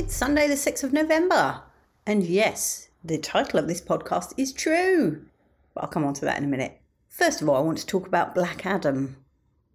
[0.00, 1.60] It's Sunday, the 6th of November.
[2.06, 5.26] And yes, the title of this podcast is true.
[5.74, 6.80] But I'll come on to that in a minute.
[7.10, 9.18] First of all, I want to talk about Black Adam.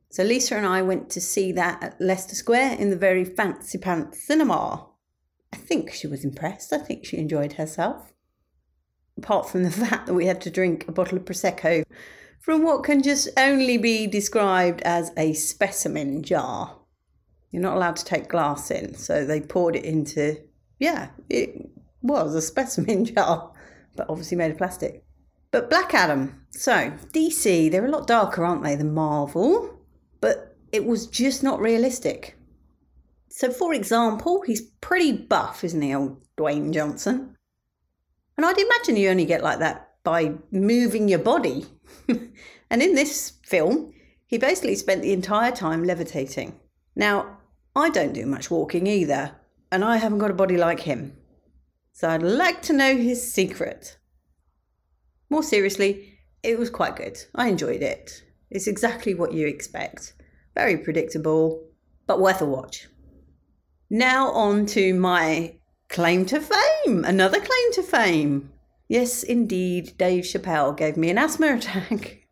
[0.10, 3.78] So, Lisa and I went to see that at Leicester Square in the very fancy
[3.78, 4.88] pants cinema.
[5.54, 6.74] I think she was impressed.
[6.74, 8.12] I think she enjoyed herself.
[9.20, 11.86] Apart from the fact that we had to drink a bottle of Prosecco
[12.40, 16.80] from what can just only be described as a specimen jar.
[17.56, 20.36] You're not allowed to take glass in, so they poured it into,
[20.78, 21.56] yeah, it
[22.02, 23.54] was a specimen jar,
[23.96, 25.06] but obviously made of plastic.
[25.52, 29.80] But Black Adam, so DC, they're a lot darker, aren't they, than Marvel?
[30.20, 32.38] But it was just not realistic.
[33.30, 37.38] So, for example, he's pretty buff, isn't he, old Dwayne Johnson?
[38.36, 41.68] And I'd imagine you only get like that by moving your body.
[42.10, 43.94] and in this film,
[44.28, 46.60] he basically spent the entire time levitating.
[46.98, 47.38] Now,
[47.76, 49.36] I don't do much walking either,
[49.72, 51.18] and I haven't got a body like him.
[51.92, 53.98] So I'd like to know his secret.
[55.30, 57.18] More seriously, it was quite good.
[57.34, 58.24] I enjoyed it.
[58.50, 60.14] It's exactly what you expect.
[60.54, 61.68] Very predictable,
[62.08, 62.88] but worth a watch.
[63.90, 65.56] Now, on to my
[65.90, 67.04] claim to fame.
[67.04, 68.52] Another claim to fame.
[68.88, 72.25] Yes, indeed, Dave Chappelle gave me an asthma attack.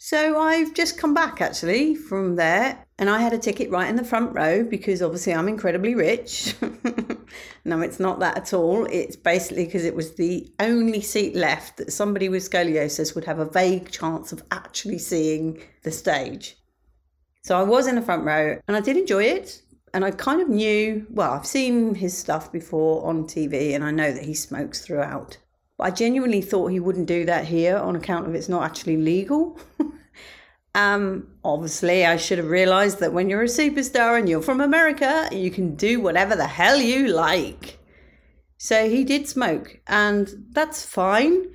[0.00, 3.96] So I've just come back actually from there, and I had a ticket right in
[3.96, 6.54] the front row because obviously I'm incredibly rich.
[7.64, 8.86] no, it's not that at all.
[8.86, 13.40] It's basically because it was the only seat left that somebody with scoliosis would have
[13.40, 16.56] a vague chance of actually seeing the stage.
[17.42, 19.62] So I was in the front row and I did enjoy it.
[19.94, 23.90] And I kind of knew, well, I've seen his stuff before on TV and I
[23.90, 25.38] know that he smokes throughout.
[25.78, 28.96] But I genuinely thought he wouldn't do that here on account of it's not actually
[28.98, 29.58] legal.
[30.78, 35.28] um, obviously, I should have realised that when you're a superstar and you're from America,
[35.32, 37.80] you can do whatever the hell you like.
[38.58, 41.46] So he did smoke, and that's fine.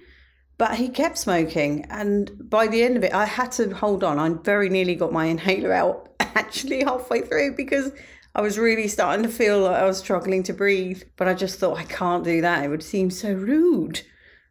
[0.57, 4.19] But he kept smoking, and by the end of it, I had to hold on.
[4.19, 7.94] I very nearly got my inhaler out actually halfway through because
[8.35, 11.01] I was really starting to feel like I was struggling to breathe.
[11.16, 12.66] But I just thought, I can't do that.
[12.66, 14.01] It would seem so rude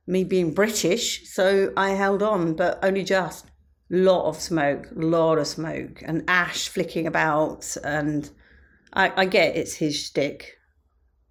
[0.06, 3.51] me being British, so I held on, but only just.
[3.92, 8.28] Lot of smoke, lot of smoke, and ash flicking about, and
[8.92, 10.56] I, I get it's his shtick.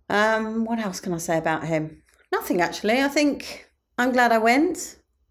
[0.09, 2.01] Um, what else can I say about him?
[2.31, 3.01] Nothing actually.
[3.01, 3.67] I think
[3.97, 4.77] I'm glad I went.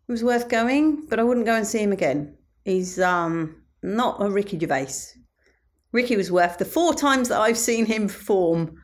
[0.09, 2.37] It was worth going, but I wouldn't go and see him again.
[2.65, 5.15] He's um not a Ricky Gervais.
[5.93, 8.77] Ricky was worth the four times that I've seen him perform,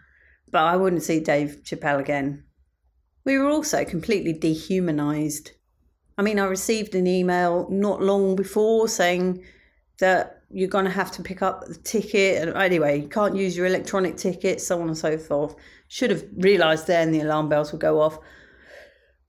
[0.50, 2.44] but I wouldn't see Dave Chappelle again.
[3.24, 5.50] We were also completely dehumanized.
[6.18, 9.44] I mean, I received an email not long before saying
[9.98, 12.42] that you're going to have to pick up the ticket.
[12.42, 15.56] And anyway, you can't use your electronic ticket, so on and so forth.
[15.88, 18.18] Should have realised then the alarm bells would go off.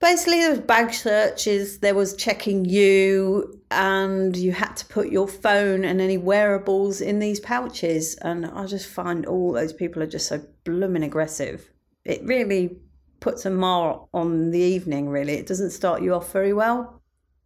[0.00, 5.26] Basically, there was bag searches, there was checking you, and you had to put your
[5.26, 8.14] phone and any wearables in these pouches.
[8.16, 11.68] And I just find all those people are just so blooming aggressive.
[12.04, 12.78] It really
[13.20, 15.34] puts a mar on the evening, really.
[15.34, 17.02] It doesn't start you off very well.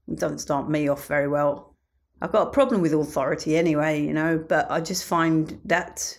[0.08, 1.74] It doesn't start me off very well.
[2.20, 6.18] I've got a problem with authority anyway, you know, but I just find that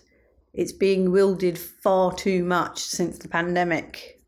[0.53, 4.19] it's being wielded far too much since the pandemic.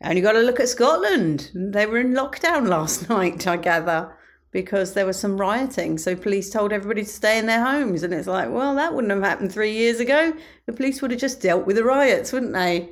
[0.00, 1.50] And you got to look at Scotland.
[1.54, 4.16] They were in lockdown last night, I gather,
[4.50, 5.98] because there was some rioting.
[5.98, 8.02] So police told everybody to stay in their homes.
[8.02, 10.34] And it's like, well, that wouldn't have happened three years ago.
[10.66, 12.90] The police would have just dealt with the riots, wouldn't they?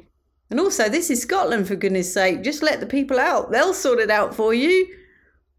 [0.53, 2.43] And also, this is Scotland, for goodness sake.
[2.43, 3.51] Just let the people out.
[3.51, 4.87] They'll sort it out for you.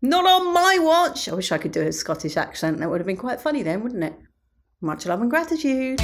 [0.03, 1.27] Not on my watch.
[1.27, 2.77] I wish I could do a Scottish accent.
[2.77, 4.13] That would have been quite funny then, wouldn't it?
[4.81, 5.99] Much love and gratitude.